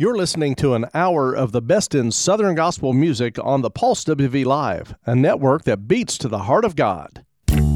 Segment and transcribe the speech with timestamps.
[0.00, 4.04] You're listening to an hour of the best in Southern gospel music on the Pulse
[4.04, 7.24] WV Live, a network that beats to the heart of God.
[7.48, 7.66] There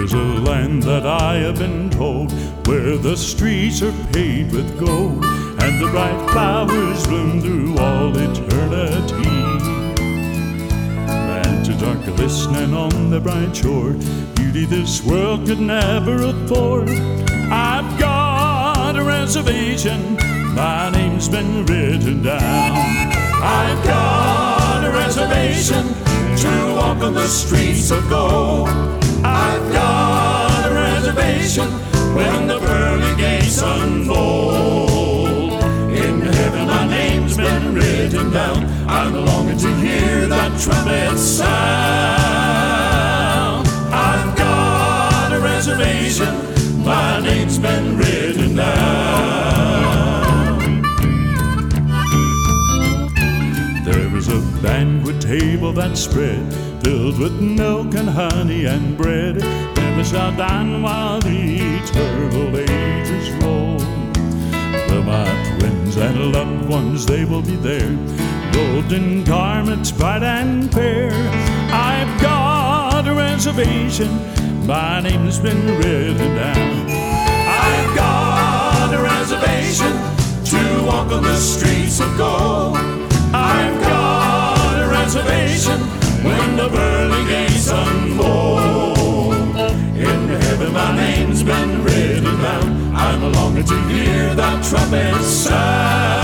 [0.00, 2.32] is a land that I have been told
[2.66, 9.23] where the streets are paved with gold and the bright flowers bloom through all eternity
[11.84, 13.92] are glistening on the bright shore.
[14.34, 16.88] Beauty this world could never afford.
[17.50, 20.16] I've got a reservation,
[20.54, 22.72] my name's been written down.
[23.42, 25.84] I've got a reservation
[26.42, 28.68] to walk on the streets of gold.
[29.22, 31.68] I've got a reservation
[32.14, 34.83] when the pearly gates unfold.
[37.74, 38.64] Written down.
[38.88, 41.44] I'm longing to hear that trumpet sound.
[43.92, 46.34] I've got a reservation,
[46.84, 49.34] my name's been written down.
[53.84, 59.36] There is a banquet table that's spread, filled with milk and honey and bread.
[59.76, 63.78] Never shall dine while the eternal ages roll.
[64.88, 65.53] Well, my
[65.94, 67.96] twins and loved ones, they will be there
[68.52, 71.10] golden garments bright and fair.
[71.72, 74.08] I've got a reservation,
[74.66, 76.86] my name's been written down.
[76.88, 79.92] I've got a reservation
[80.52, 82.76] to walk on the streets of gold.
[83.34, 85.80] I've got a reservation
[86.22, 88.93] when the pearly gates unfold.
[90.74, 92.96] My name's been written down.
[92.96, 96.23] I'm longing to hear that trumpet sound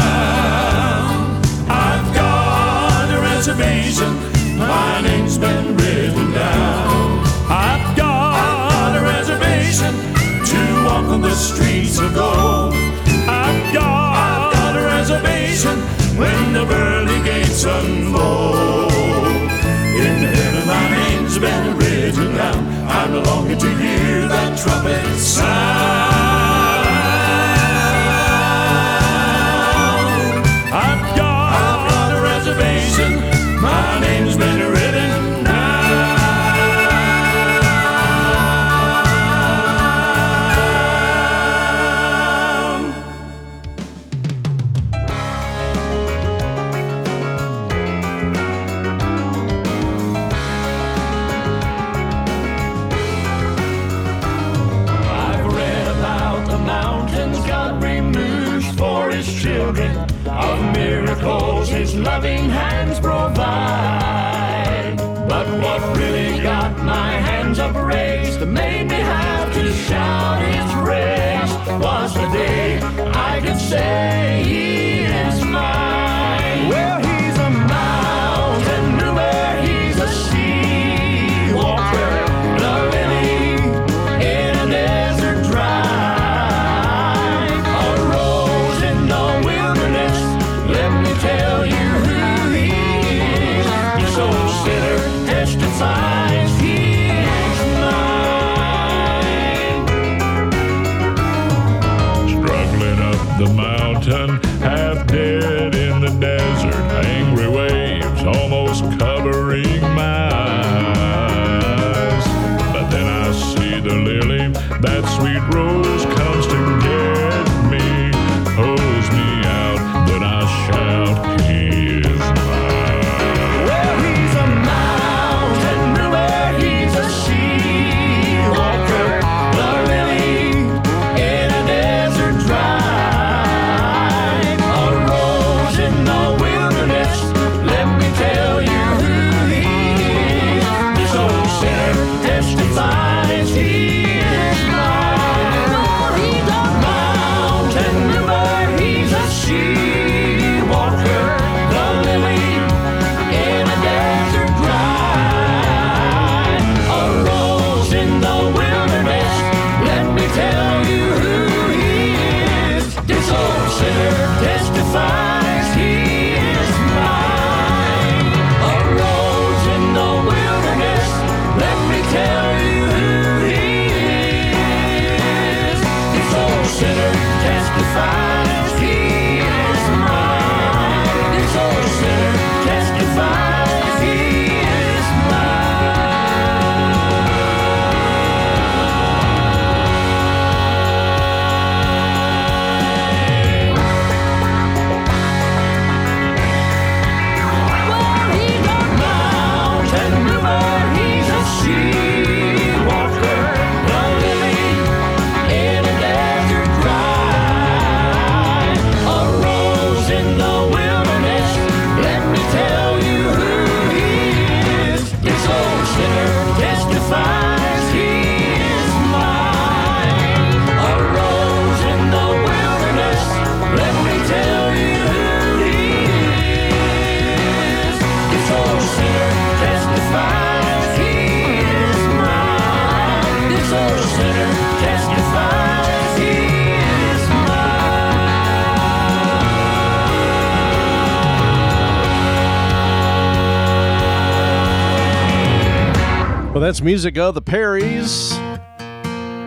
[246.61, 248.33] Well, that's music of the Perrys,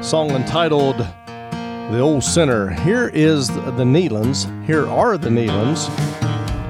[0.03, 2.69] song entitled The Old Sinner.
[2.69, 4.47] Here is the Nelons.
[4.65, 5.91] Here are the Nelons.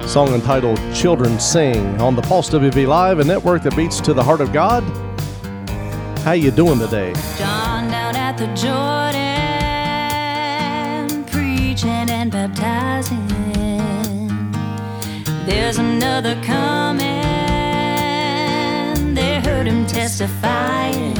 [0.06, 4.22] Song entitled Children Sing on the Pulse WV Live, a network that beats to the
[4.22, 4.82] heart of God.
[6.24, 7.14] How you doing today?
[7.38, 8.03] John
[8.36, 9.14] the Jordan,
[11.26, 13.28] preaching and baptizing.
[15.46, 17.04] There's another coming,
[19.14, 21.14] they heard him testifying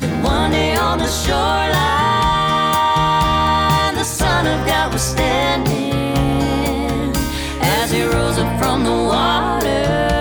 [0.00, 1.64] that one day on the shoreline,
[3.94, 5.92] the Son of God was standing
[7.60, 10.11] as he rose up from the water.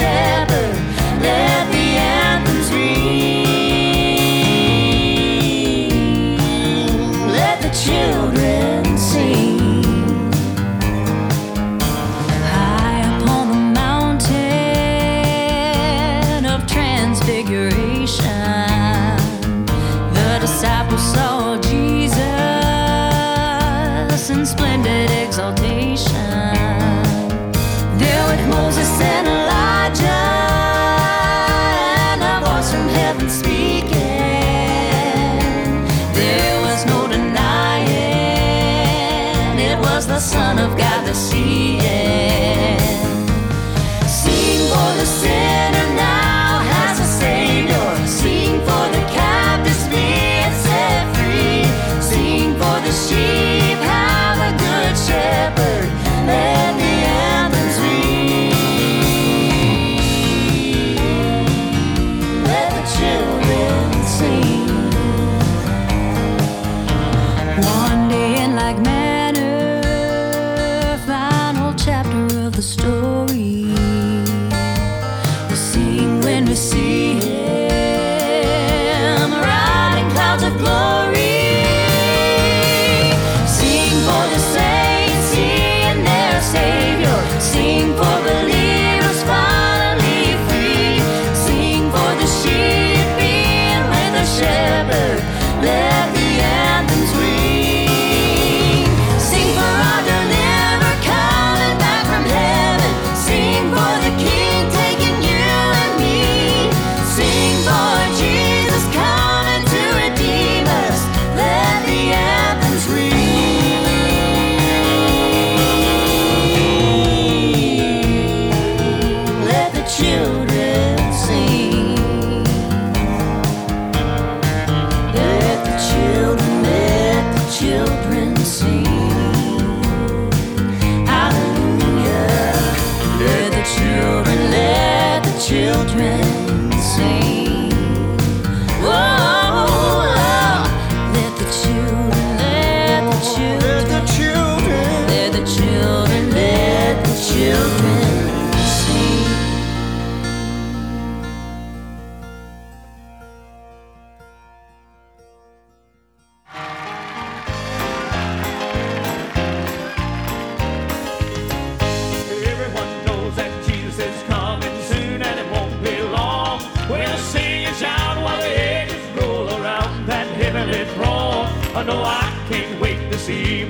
[0.00, 0.29] share.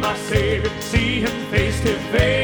[0.00, 2.39] my Savior, see Him face to face.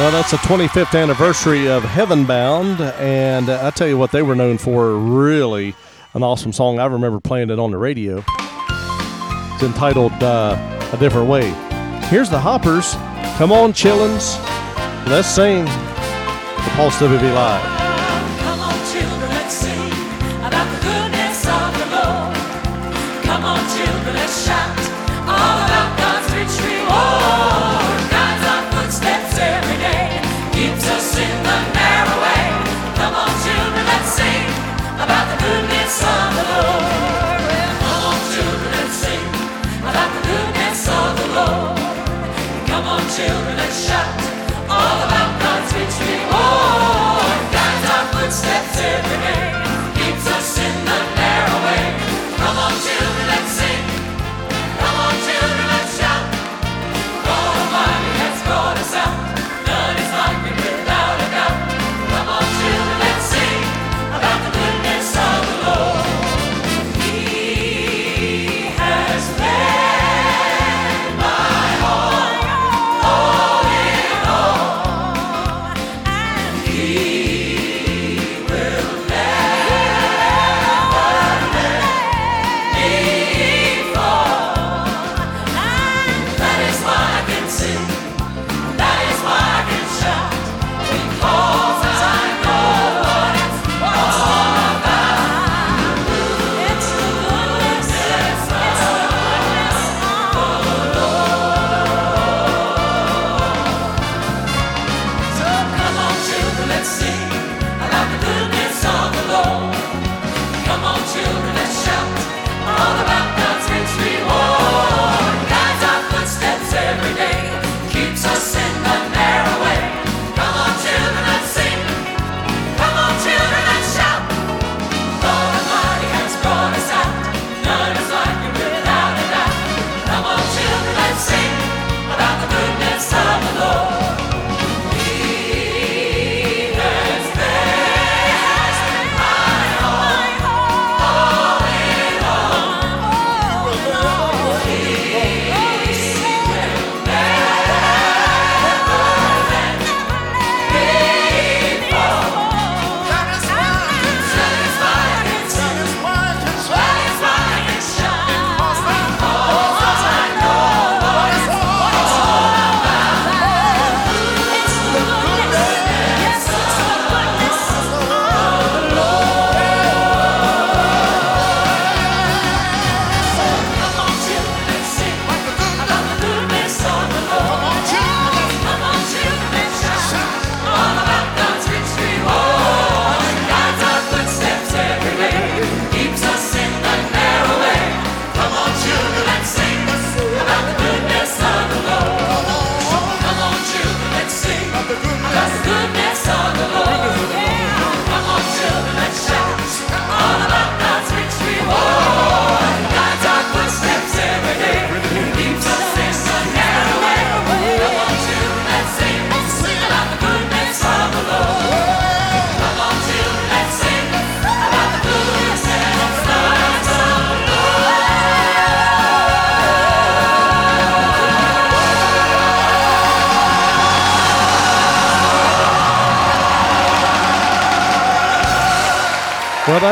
[0.00, 4.56] Well, that's the 25th anniversary of Heavenbound, and I tell you what, they were known
[4.56, 5.74] for really
[6.14, 6.78] an awesome song.
[6.78, 8.24] I remember playing it on the radio.
[8.26, 10.56] It's entitled uh,
[10.94, 11.50] A Different Way.
[12.08, 12.94] Here's the Hoppers.
[13.36, 14.42] Come on, chillins.
[15.06, 15.66] Let's sing.
[15.66, 17.79] The Pulse WV Live.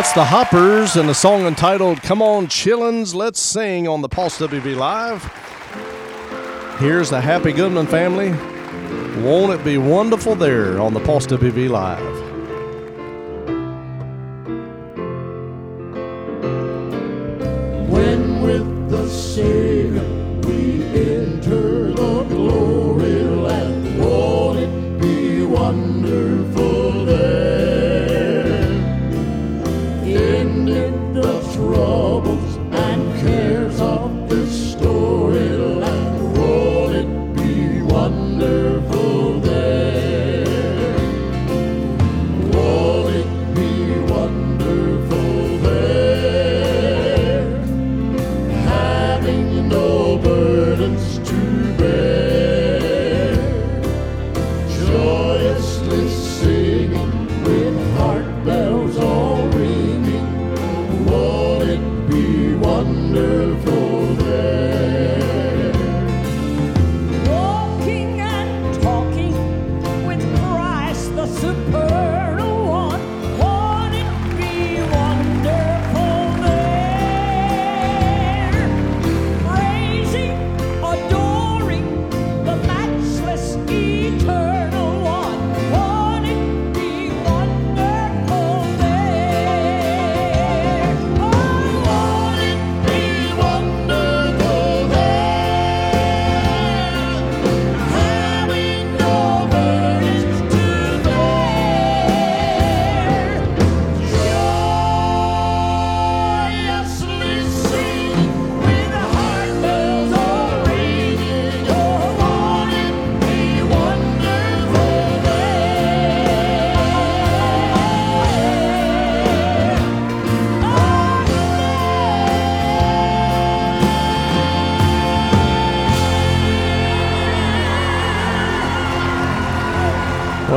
[0.08, 4.38] it's the Hoppers and a song entitled Come On Chillins, Let's Sing on the Pulse
[4.38, 5.22] WV Live.
[6.80, 8.30] Here's the Happy Goodman family.
[9.22, 12.17] Won't it be wonderful there on the Pulse WV Live?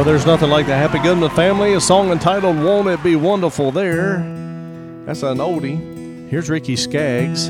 [0.01, 1.73] Well, there's nothing like the Happy Goodman family.
[1.73, 4.17] A song entitled Won't It Be Wonderful There.
[5.05, 6.27] That's an oldie.
[6.27, 7.49] Here's Ricky Skaggs,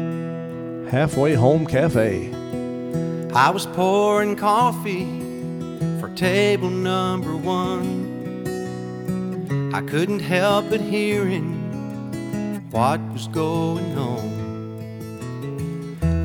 [0.91, 2.29] Halfway Home Cafe.
[3.33, 5.05] I was pouring coffee
[6.01, 8.11] for table number one.
[9.73, 11.53] I couldn't help but hearing
[12.69, 14.27] what was going on.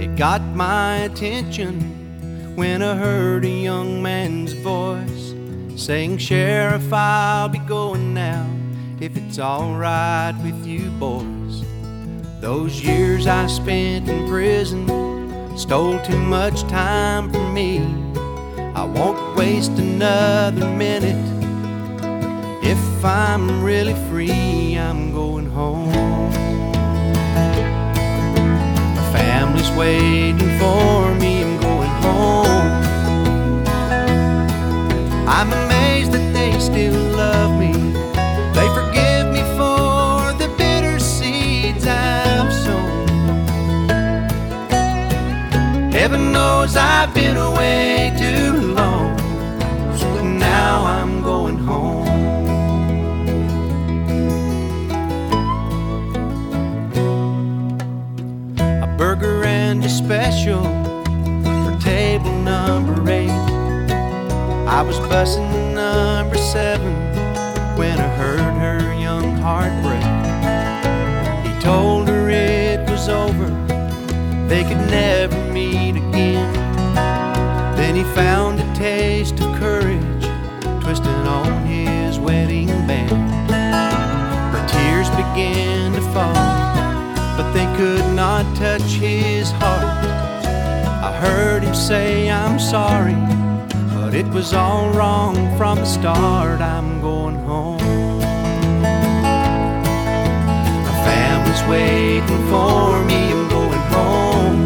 [0.00, 5.25] It got my attention when I heard a young man's voice
[5.76, 8.48] saying, Sheriff, I'll be going now
[8.98, 11.64] if it's alright with you boys.
[12.40, 14.86] Those years I spent in prison
[15.56, 17.80] stole too much time from me.
[18.74, 21.16] I won't waste another minute.
[22.64, 25.92] If I'm really free, I'm going home.
[28.94, 32.35] My family's waiting for me, I'm going home.
[35.28, 37.72] I'm amazed that they still love me.
[38.56, 43.08] They forgive me for the bitter seeds I've sown.
[45.90, 49.18] Heaven knows I've been away too long.
[49.98, 52.06] So now I'm going home.
[58.58, 60.62] A burger and a special
[61.42, 63.35] for table number eight.
[64.76, 66.92] I was bussing number seven
[67.78, 70.04] when I heard her young heart break.
[71.46, 73.48] He told her it was over,
[74.48, 76.52] they could never meet again.
[77.74, 80.26] Then he found a taste of courage,
[80.82, 83.50] twisting on his wedding band.
[83.50, 86.34] Her tears began to fall,
[87.38, 90.04] but they could not touch his heart.
[91.02, 93.16] I heard him say, I'm sorry,
[94.16, 96.62] it was all wrong from the start.
[96.62, 97.76] I'm going home.
[100.86, 104.60] My family's waiting for me, I'm going home.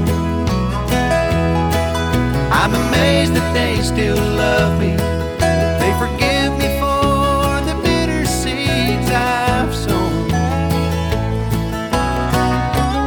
[2.61, 4.95] I'm amazed that they still love me.
[5.83, 10.31] They forgive me for the bitter seeds I've sown.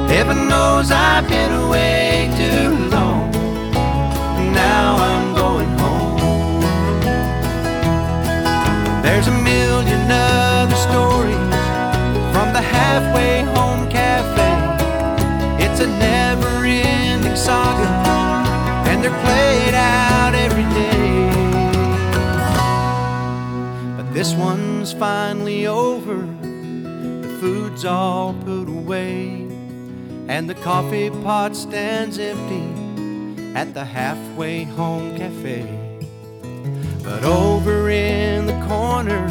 [0.10, 1.93] Heaven knows I've been away
[19.22, 21.30] played out every day.
[23.98, 26.16] But this one's finally over.
[26.16, 29.48] The food's all put away,
[30.28, 32.84] and the coffee pot stands empty
[33.56, 35.80] at the halfway home cafe.
[37.04, 39.26] But over in the corner,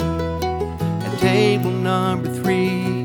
[1.03, 3.03] at table number three,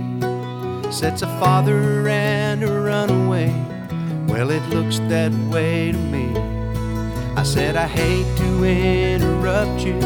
[0.92, 3.50] sits a father and a runaway.
[4.28, 6.47] Well, it looks that way to me.
[7.54, 10.00] Said, I hate to interrupt you,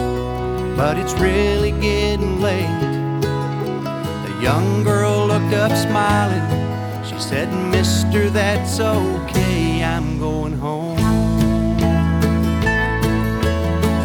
[0.78, 2.80] but it's really getting late.
[3.22, 6.46] The young girl looked up smiling.
[7.04, 10.96] She said, Mister, that's okay, I'm going home.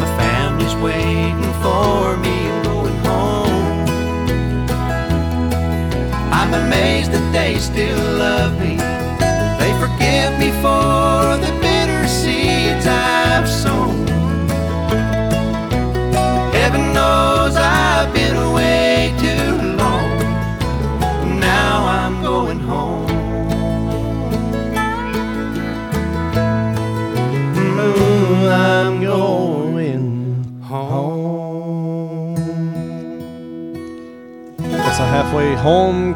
[0.01, 3.87] My family's waiting for me, I'm going home.
[6.33, 8.75] I'm amazed that they still love me.
[9.61, 11.66] They forgive me for the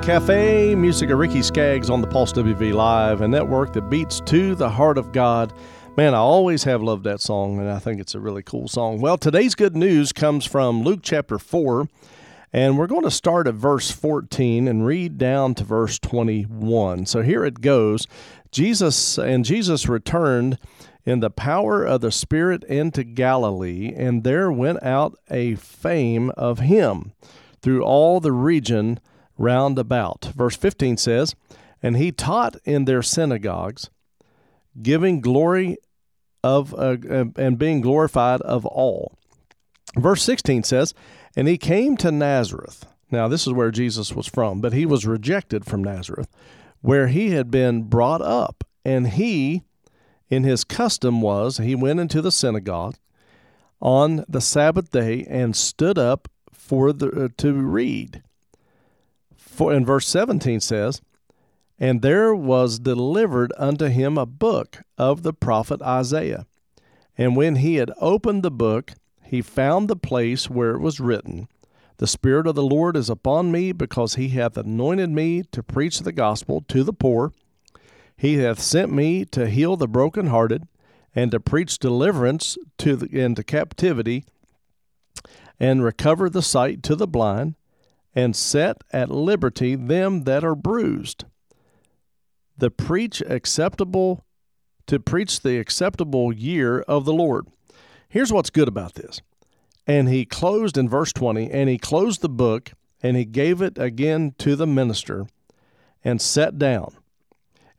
[0.02, 0.74] cafe.
[0.74, 4.68] Music of Ricky Skaggs on the Pulse WV Live, a network that beats to the
[4.68, 5.54] heart of God.
[5.96, 9.00] Man, I always have loved that song, and I think it's a really cool song.
[9.00, 11.88] Well, today's good news comes from Luke chapter 4,
[12.52, 17.06] and we're going to start at verse 14 and read down to verse 21.
[17.06, 18.08] So here it goes
[18.50, 20.58] Jesus and Jesus returned
[21.06, 26.58] in the power of the Spirit into Galilee, and there went out a fame of
[26.58, 27.14] him
[27.62, 29.00] through all the region
[29.38, 30.32] round about.
[30.36, 31.36] Verse 15 says,
[31.82, 33.90] And he taught in their synagogues,
[34.82, 35.78] giving glory
[36.44, 36.98] of uh,
[37.36, 39.18] and being glorified of all.
[39.96, 40.94] Verse 16 says,
[41.36, 42.86] And he came to Nazareth.
[43.10, 46.30] Now, this is where Jesus was from, but he was rejected from Nazareth,
[46.80, 48.64] where he had been brought up.
[48.86, 49.64] And he,
[50.30, 52.96] in his custom, was he went into the synagogue
[53.82, 58.24] on the Sabbath day and stood up for the uh, to read.
[59.62, 61.04] For in verse 17 says,
[61.78, 66.48] and there was delivered unto him a book of the prophet Isaiah.
[67.16, 71.48] And when he had opened the book, he found the place where it was written,
[71.98, 76.00] The Spirit of the Lord is upon me, because he hath anointed me to preach
[76.00, 77.32] the gospel to the poor.
[78.18, 80.68] He hath sent me to heal the brokenhearted,
[81.14, 84.26] and to preach deliverance to the, into captivity,
[85.60, 87.54] and recover the sight to the blind,
[88.14, 91.26] and set at liberty them that are bruised
[92.62, 94.24] the preach acceptable
[94.86, 97.48] to preach the acceptable year of the Lord.
[98.08, 99.20] Here's what's good about this.
[99.88, 102.72] And he closed in verse 20, and he closed the book,
[103.02, 105.26] and he gave it again to the minister,
[106.04, 106.96] and sat down.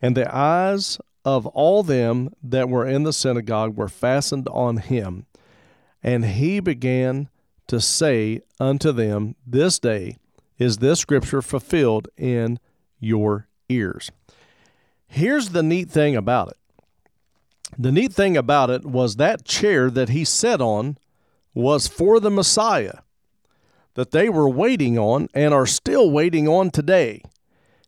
[0.01, 5.27] And the eyes of all them that were in the synagogue were fastened on him.
[6.03, 7.29] And he began
[7.69, 10.17] to say unto them, This day
[10.63, 12.59] is this scripture fulfilled in
[13.01, 14.13] your ears.
[15.07, 16.57] Here's the neat thing about it.
[17.77, 20.99] The neat thing about it was that chair that he sat on
[21.53, 23.01] was for the Messiah
[23.95, 27.23] that they were waiting on and are still waiting on today.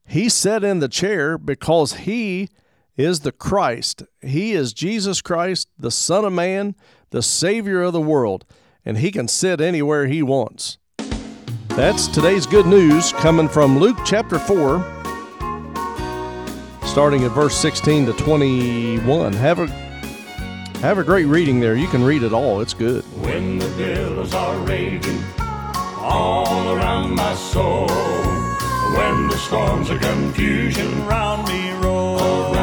[0.05, 2.49] He sat in the chair because he
[2.97, 4.03] is the Christ.
[4.21, 6.75] He is Jesus Christ, the Son of Man,
[7.11, 8.45] the Savior of the world,
[8.85, 10.77] and he can sit anywhere he wants.
[11.77, 14.79] That's today's good news coming from Luke chapter 4,
[16.85, 19.33] starting at verse 16 to 21.
[19.33, 19.67] Have a
[20.79, 21.75] have a great reading there.
[21.75, 22.61] You can read it all.
[22.61, 23.03] It's good.
[23.21, 25.21] When the billows are raging
[25.99, 32.54] all around my soul, when the storms of confusion round me roll,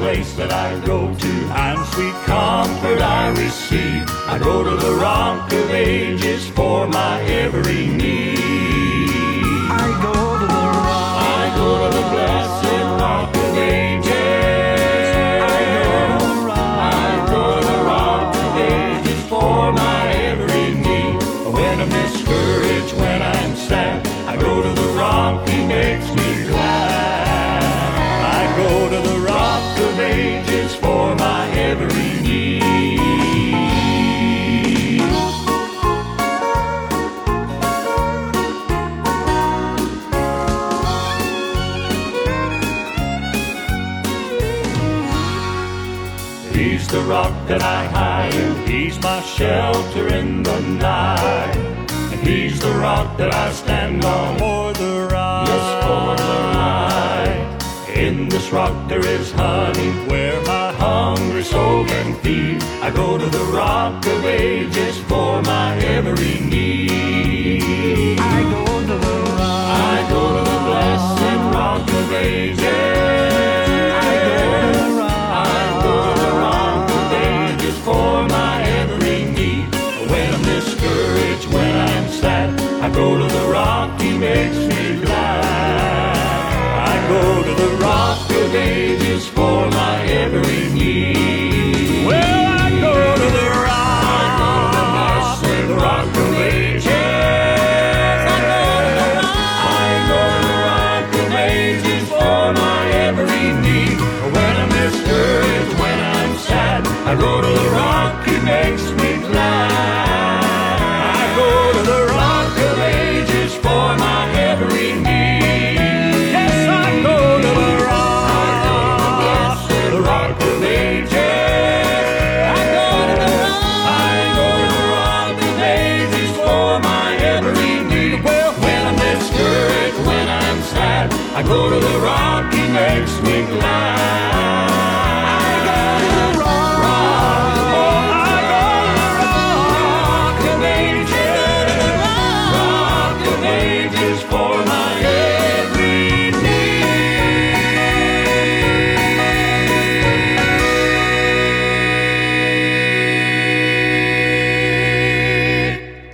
[0.00, 1.32] place that I go to,
[1.66, 4.08] and sweet comfort I receive.
[4.26, 8.38] I go to the rock of ages for my every need.
[9.68, 11.16] I go to the rock.
[11.40, 14.10] I go to the blessed rock of ages.
[16.88, 21.16] I go to the rock of ages for my every need.
[21.56, 26.29] When I'm discouraged, when I'm sad, I go to the rock, he makes me
[47.10, 48.68] rock that I hide.
[48.68, 51.56] He's my shelter in the night.
[52.12, 55.48] And he's the rock that I stand on for the ride.
[55.50, 57.98] Yes, for the ride.
[58.04, 62.62] In this rock there is honey where my hungry soul can feed.
[62.86, 68.20] I go to the rock of ages for my every need.
[68.20, 68.49] I
[84.00, 86.16] he makes me glad.
[86.88, 91.39] I go to the rock of ages for my every need.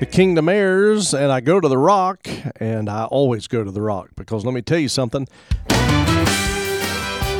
[0.06, 2.28] The Kingdom Heirs, and I go to the Rock,
[2.60, 5.26] and I always go to the Rock because let me tell you something.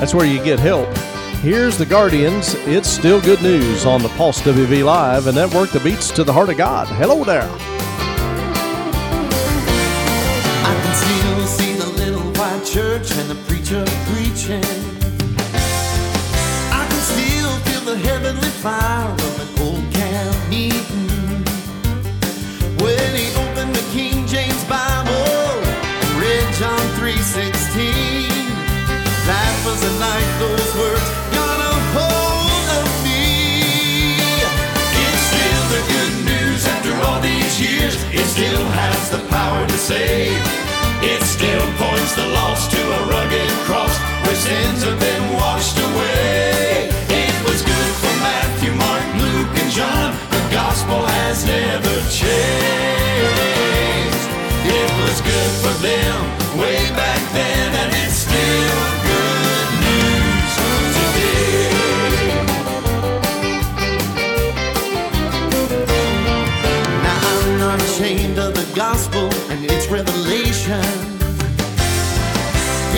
[0.01, 0.89] That's where you get help.
[1.43, 2.55] Here's the Guardians.
[2.67, 6.33] It's still good news on the Pulse WV Live, a network that beats to the
[6.33, 6.89] heart of God.
[6.89, 7.49] Hello there.
[10.65, 14.65] I can still see the little white church and the preacher preaching.
[16.73, 19.36] I can still feel the heavenly fire
[39.07, 40.43] has the power to save.
[41.03, 46.89] It still points the lost to a rugged cross where sins have been washed away.
[47.11, 50.15] It was good for Matthew, Mark, Luke, and John.
[50.31, 52.47] The gospel has never changed.
[54.79, 56.19] It was good for them
[56.59, 57.56] way back then.
[70.67, 70.83] creation.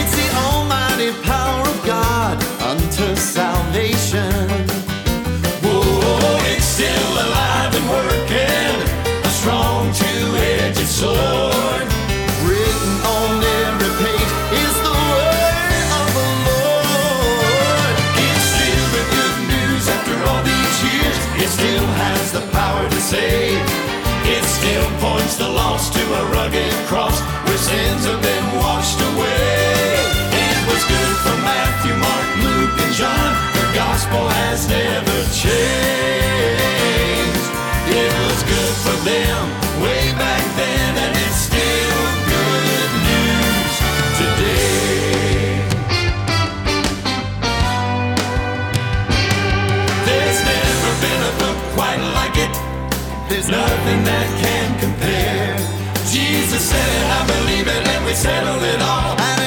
[0.01, 4.33] It's the almighty power of God unto salvation.
[5.63, 8.77] Whoa, it's still alive and working,
[9.25, 11.87] a strong two-edged sword.
[12.47, 14.33] Written on every page
[14.65, 17.95] is the word of the Lord.
[18.25, 21.19] It's still the good news after all these years.
[21.43, 23.61] It still has the power to save.
[24.25, 29.97] It still points the lost to a rugged cross our sins have been washed away.
[30.47, 33.31] It was good for Matthew, Mark, Luke, and John.
[33.57, 35.88] The gospel has never changed.
[56.59, 59.38] said it, I believe it, and we settle it all.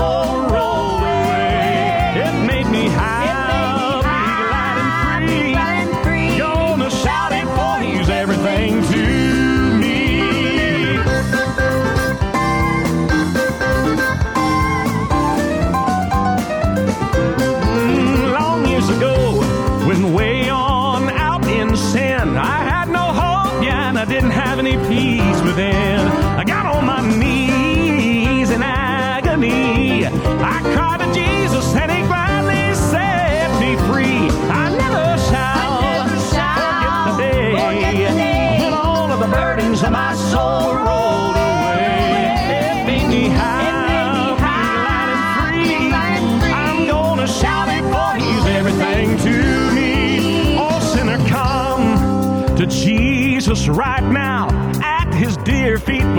[0.00, 0.47] Oh.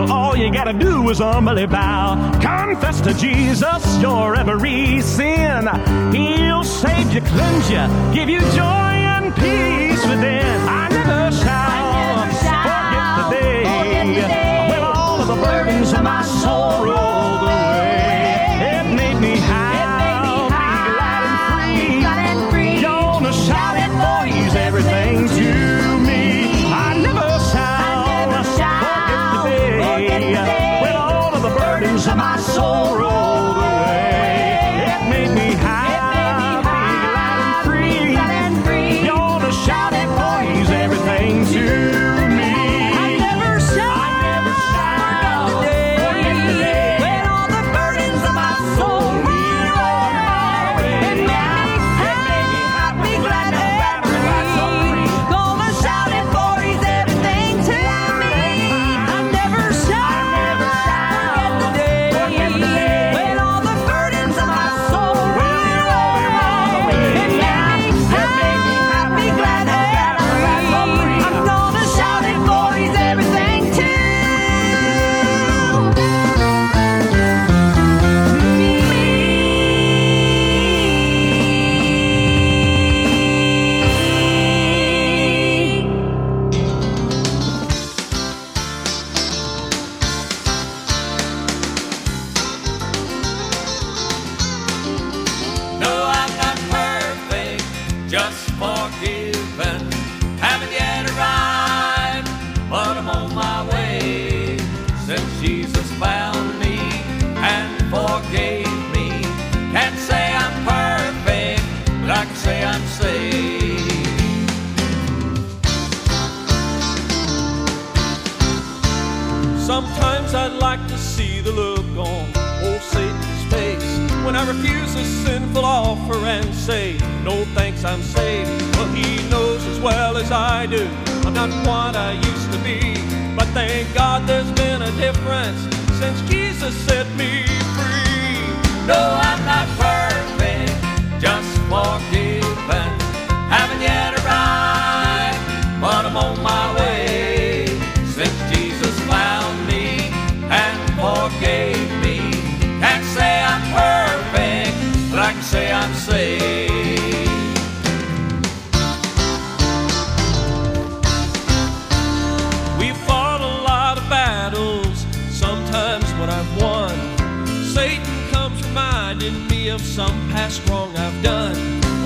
[0.09, 2.15] All you gotta do is humbly bow.
[2.41, 5.67] Confess to Jesus your every sin.
[6.13, 10.61] He'll save you, cleanse you, give you joy and peace within.
[10.67, 15.35] I never shall, I never shall forget, the forget the day when all of the
[15.35, 16.98] burdens of my sorrow.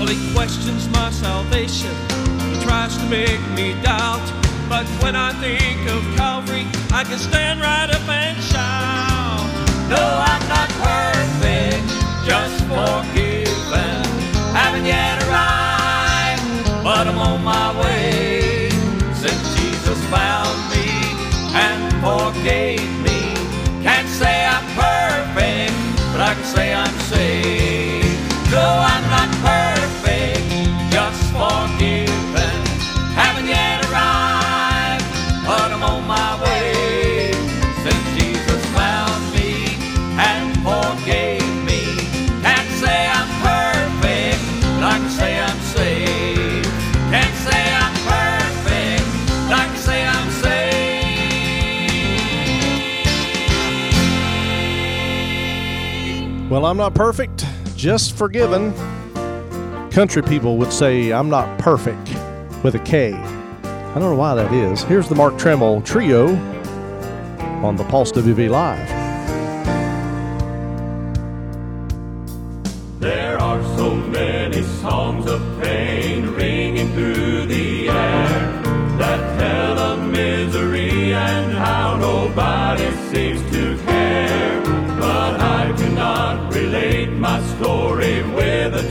[0.04, 1.90] Well, he questions my salvation.
[2.52, 4.20] He tries to make me doubt.
[4.68, 9.48] But when I think of Calvary, I can stand right up and shout.
[9.88, 11.88] No, I'm not perfect,
[12.28, 14.04] just forgiven.
[14.52, 18.68] Haven't yet arrived, but I'm on my way.
[19.14, 20.84] Since Jesus found me
[21.56, 23.32] and forgave me,
[23.82, 25.72] can't say I'm perfect,
[26.12, 27.03] but I can say I'm
[56.64, 57.44] Well, I'm not perfect,
[57.76, 58.72] just forgiven.
[59.90, 62.08] Country people would say I'm not perfect
[62.64, 63.12] with a K.
[63.12, 64.82] I don't know why that is.
[64.84, 66.28] Here's the Mark Trammell Trio
[67.62, 68.93] on the Pulse WV Live.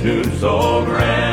[0.03, 1.32] to so grand.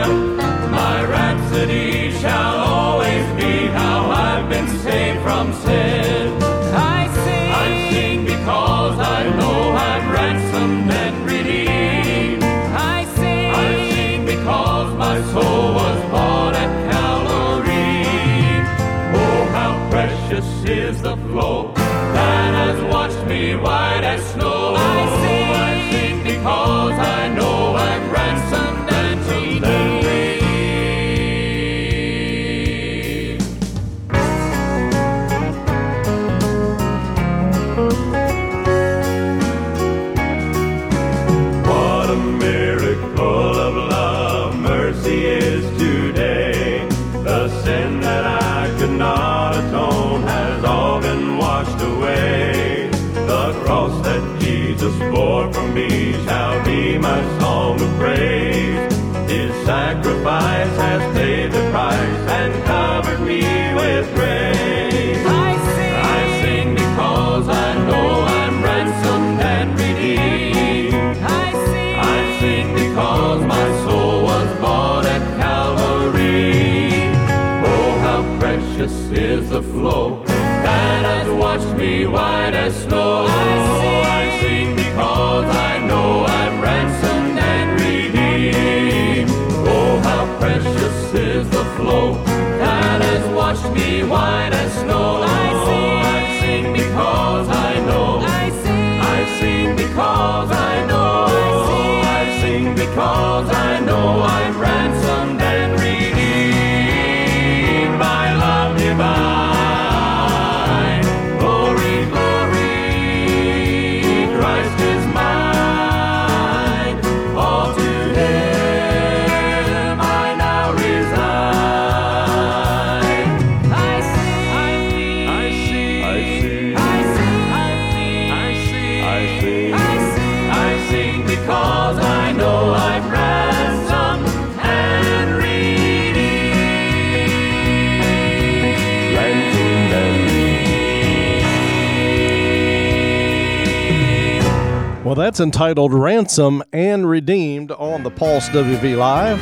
[145.02, 149.40] Well, that's entitled Ransom and Redeemed on the Pulse WV Live.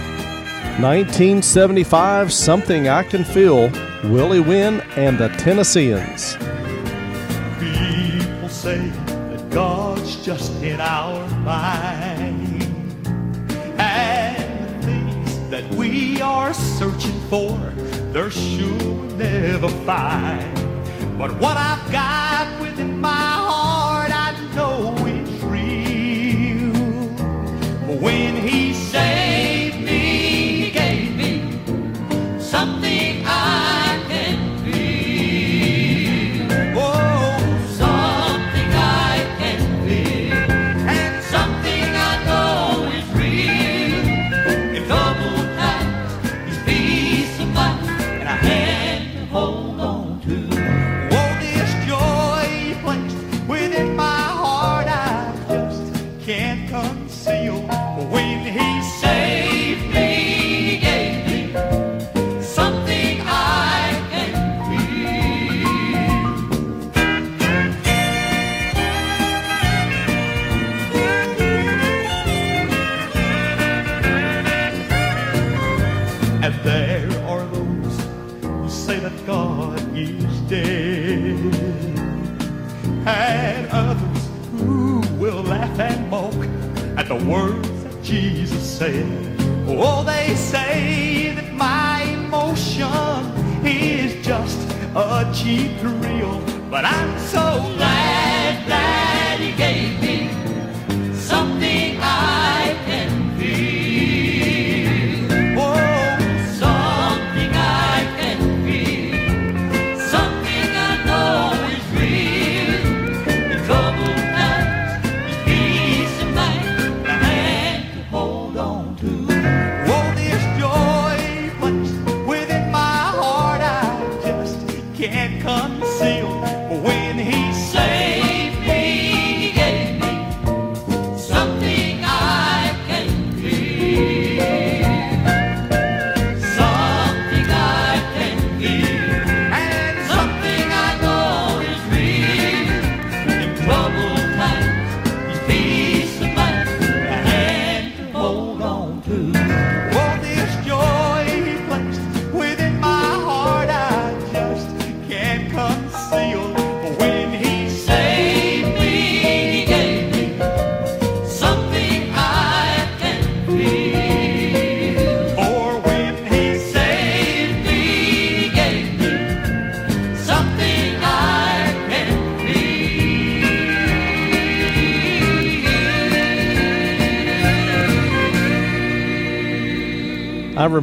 [0.81, 3.69] 1975, Something I Can Feel,
[4.05, 6.37] Willie Wynn and the Tennesseans.
[7.59, 12.63] People say that God's just in our mind.
[13.81, 17.51] And the things that we are searching for,
[18.13, 20.55] they're sure never find.
[21.19, 23.38] But what I've got within my
[28.01, 28.28] When
[88.79, 89.05] Said.
[89.66, 92.87] Oh, they say that my emotion
[93.66, 94.57] is just
[94.95, 100.38] a cheap thrill, but I'm so glad that He gave me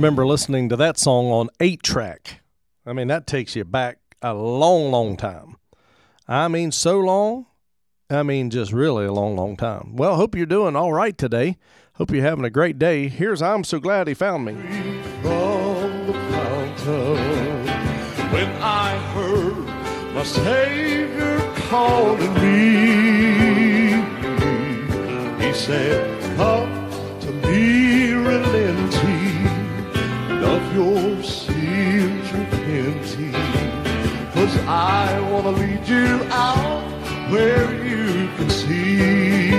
[0.06, 2.42] remember listening to that song on 8 track.
[2.86, 5.56] I mean, that takes you back a long, long time.
[6.28, 7.48] I mean, so long.
[8.08, 9.96] I mean, just really a long, long time.
[9.96, 11.58] Well, hope you're doing all right today.
[11.96, 13.08] Hope you're having a great day.
[13.08, 14.54] Here's I'm So Glad He Found Me.
[14.54, 17.66] the fountain
[18.32, 24.04] when I heard my Savior calling me.
[25.44, 26.75] He said, Come
[30.76, 33.32] your sins repenting,
[34.34, 36.84] cause I want to lead you out
[37.32, 39.55] where you can see.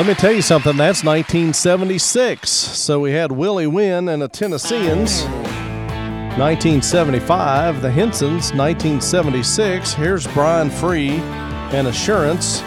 [0.00, 0.78] let me tell you something.
[0.78, 2.48] That's 1976.
[2.48, 5.24] So we had Willie Wynn and the Tennesseans.
[6.38, 8.54] 1975, the Hensons.
[8.54, 12.62] 1976, here's Brian Free and Assurance.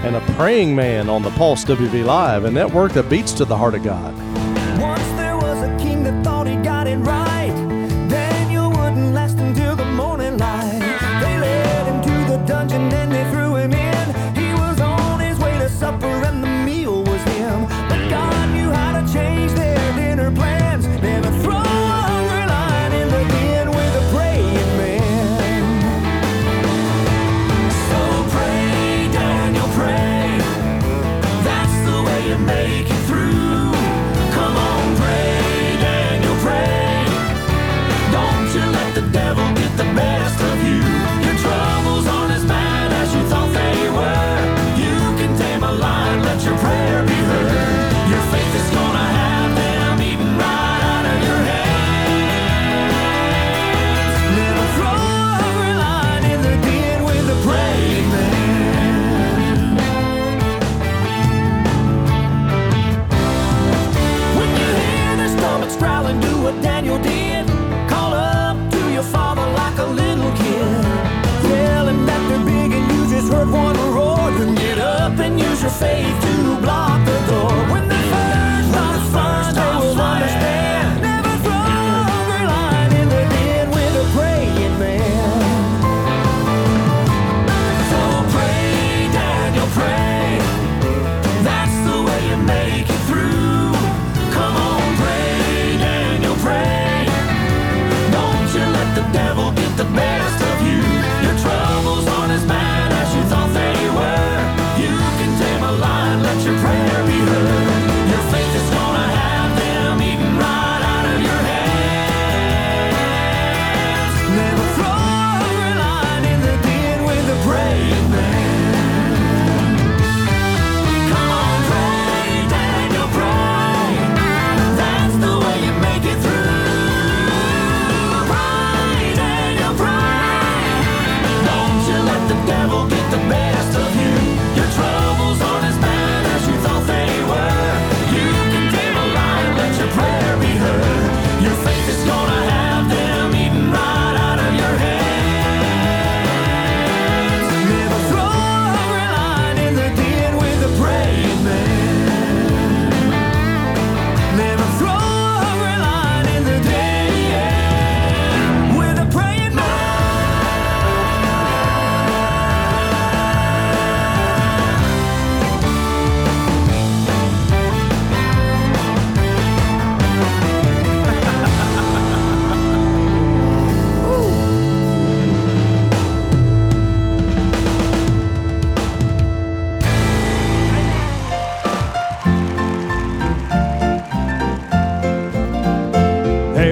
[0.00, 3.56] And a praying man on the Pulse WV Live, a network that beats to the
[3.56, 4.12] heart of God.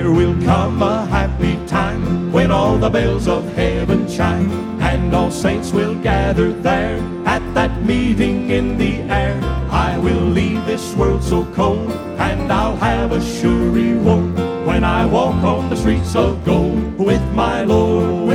[0.07, 4.51] Come a happy time when all the bells of heaven chime
[4.81, 9.37] and all saints will gather there at that meeting in the air.
[9.69, 15.07] I will leave this world so cold and I'll have a sure reward when I
[15.07, 18.26] walk on the streets of gold with my Lord.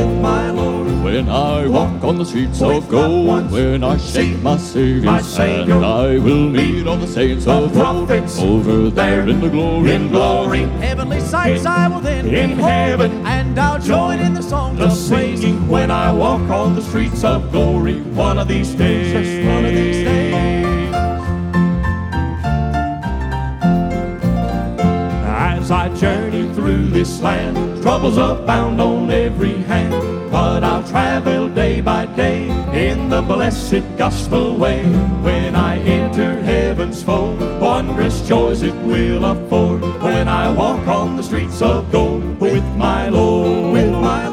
[1.12, 5.22] When I walk on the streets of gold, when I see shake my Savior's my
[5.22, 9.92] hand, I will meet all the saints of old prophets over there in the glory.
[9.92, 10.62] in glory.
[10.80, 13.12] Heavenly sights I will then In behold, heaven.
[13.28, 15.42] and I'll join in the songs of praise.
[15.42, 19.12] singing when I walk on the streets of glory one of these days.
[19.12, 20.61] Just one of these days.
[25.72, 30.30] I journey through this land, troubles abound on every hand.
[30.30, 34.84] But I'll travel day by day in the blessed gospel way.
[35.24, 39.82] When I enter heaven's fold, wondrous joys it will afford.
[40.02, 44.31] When I walk on the streets of gold with my Lord, with my.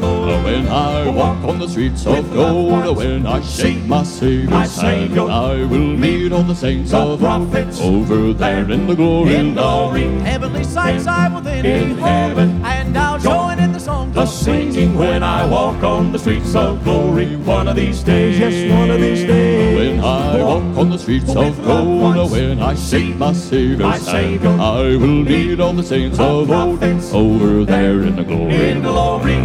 [0.48, 5.28] When I walk on the streets of gold, when I shake my Savior's hand, Savior,
[5.28, 9.34] I will meet all the saints the of old prophets over there in the glory.
[9.34, 10.04] in glory.
[10.20, 12.64] Heavenly sights I will then In behold, heaven.
[12.64, 16.82] and I'll join in the song The singing when I walk on the streets of
[16.82, 19.76] glory one of these days, yes, one of these days.
[19.78, 24.56] When I walk on the streets of gold, when I shake my Savior's hand, Savior,
[24.58, 26.82] I will meet all the saints the of old
[27.12, 28.70] over there in the glory.
[28.70, 29.36] in glory.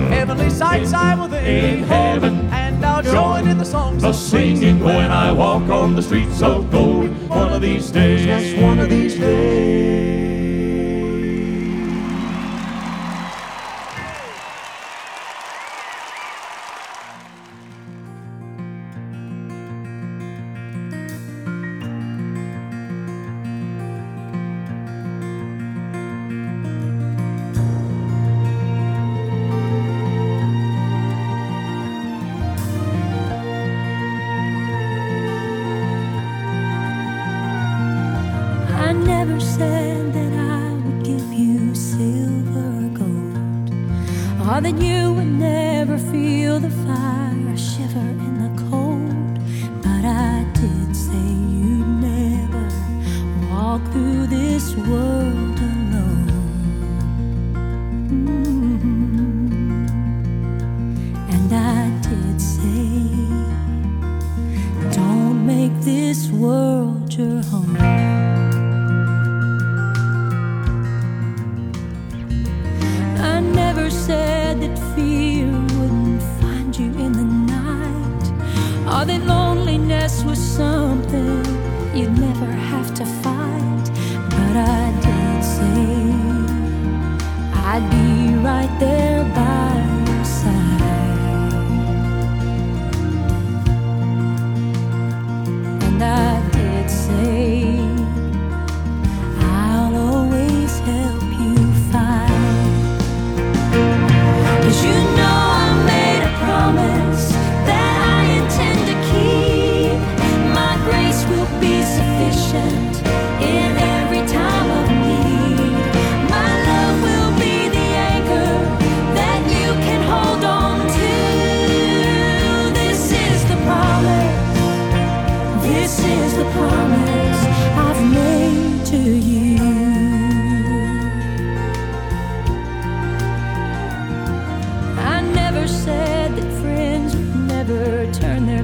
[0.54, 2.48] Sights I will then In heaven.
[2.52, 6.42] and I'll join in the songs The of singing when I walk on the streets
[6.42, 10.23] of gold one of these days, yes, one of these days.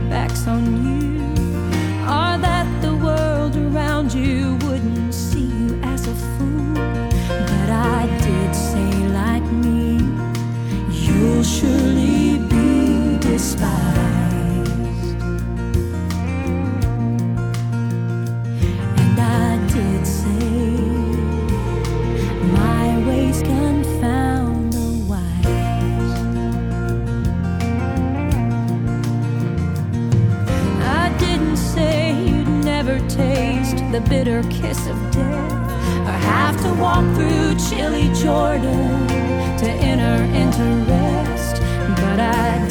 [0.10, 0.99] Backs on you,
[34.00, 35.52] the bitter kiss of death,
[36.08, 39.08] or have to walk through chilly Jordan
[39.58, 41.62] to enter into rest.
[42.02, 42.69] But I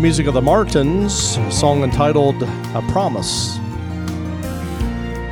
[0.00, 1.12] Music of the Martins,
[1.52, 3.58] song entitled A Promise.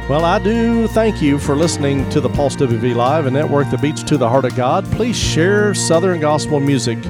[0.09, 3.81] Well, I do thank you for listening to the Pulse WV Live, a network that
[3.81, 4.85] beats to the heart of God.
[4.87, 7.01] Please share Southern gospel music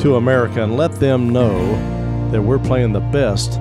[0.00, 3.52] to America and let them know that we're playing the best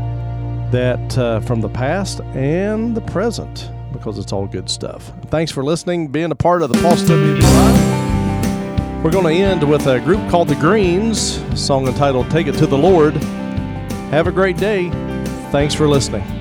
[0.71, 5.13] that uh, from the past and the present because it's all good stuff.
[5.27, 7.80] Thanks for listening, being a part of the Pulse WV Live.
[9.03, 12.67] We're going to end with a group called The Greens, song entitled Take It to
[12.67, 13.15] the Lord.
[14.11, 14.91] Have a great day.
[15.49, 16.40] Thanks for listening.